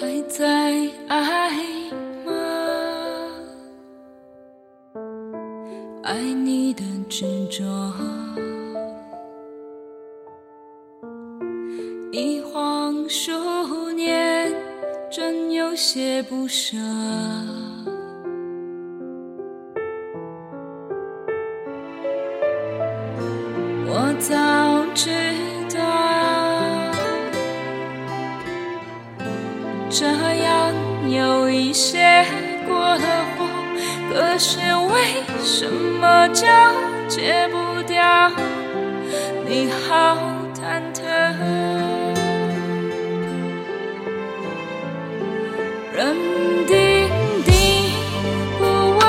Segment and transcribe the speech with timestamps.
[0.00, 0.46] 还在
[1.08, 1.50] 爱
[2.24, 2.32] 吗？
[6.02, 7.62] 爱你的执着，
[12.12, 14.50] 一晃数年，
[15.10, 16.78] 真有些不舍。
[23.86, 25.10] 我早知
[29.90, 30.72] 这样
[31.10, 32.24] 有一些
[32.64, 33.44] 过了火，
[34.12, 36.46] 可是为什么就
[37.08, 38.30] 戒不掉？
[39.44, 40.16] 你好
[40.54, 41.02] 忐忑，
[45.92, 46.14] 人
[46.68, 47.10] 定
[47.44, 47.50] 定
[48.60, 49.00] 不问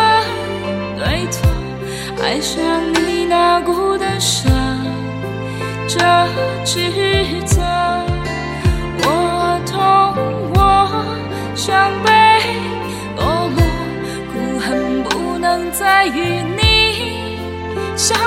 [0.98, 1.48] 对错，
[2.24, 2.60] 爱上
[3.06, 4.52] 你那股的伤。
[5.88, 6.00] 这
[6.66, 6.90] 指
[7.46, 7.62] 责，
[11.64, 12.10] 伤悲，
[13.18, 13.62] 落寞，
[14.34, 17.38] 苦恨不能再与你
[17.96, 18.18] 相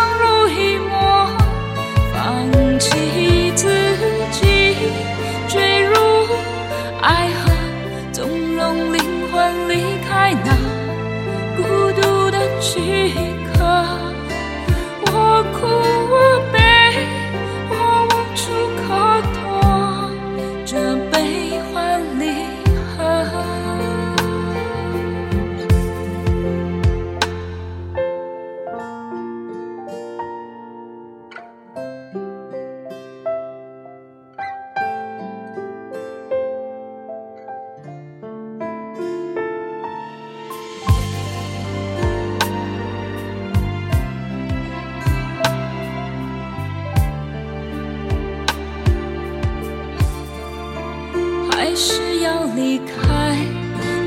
[51.76, 53.36] 是要离开，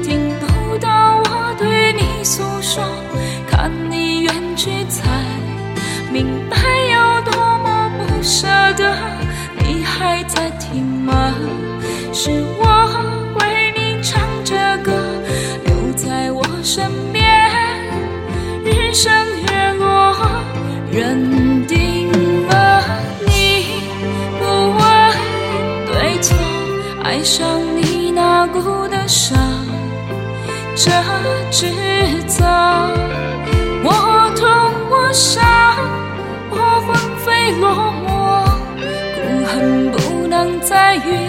[0.01, 2.83] 听不到我对你诉说，
[3.49, 5.09] 看你远去才
[6.11, 8.47] 明白有多么不舍
[8.77, 8.95] 得。
[9.57, 11.33] 你还在听吗？
[12.13, 14.91] 是我为你唱着歌，
[15.65, 17.25] 留在我身边，
[18.63, 20.15] 日升月落，
[20.89, 22.09] 认定
[22.47, 22.83] 了
[23.25, 23.65] 你
[24.39, 24.79] 不问
[25.87, 26.35] 对错。
[27.03, 27.56] 爱上
[29.07, 29.37] 伤，
[30.75, 30.91] 这
[31.49, 31.71] 指
[32.27, 32.43] 责，
[33.83, 34.45] 我痛
[34.89, 35.41] 我伤，
[36.49, 37.65] 我魂飞落
[38.05, 38.11] 寞，
[39.15, 41.26] 苦恨不能再遇。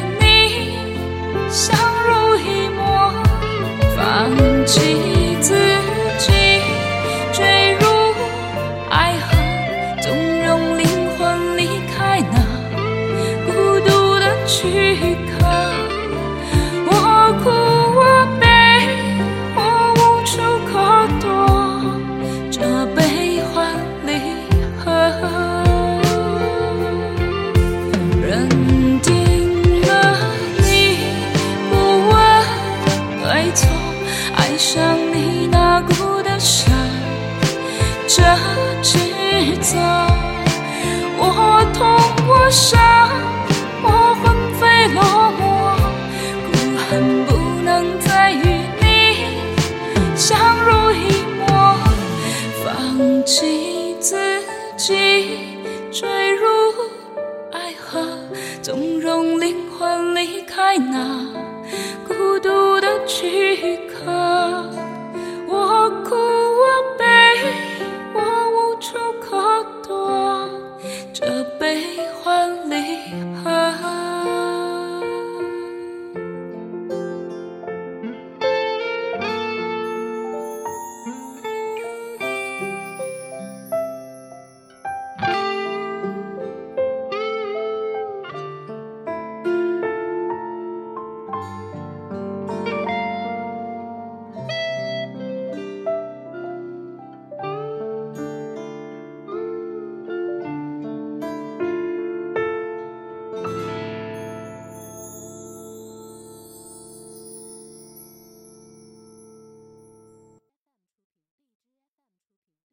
[55.90, 56.46] 坠入
[57.50, 58.00] 爱河，
[58.62, 61.26] 纵容灵魂离开那
[62.06, 63.87] 孤独的躯壳。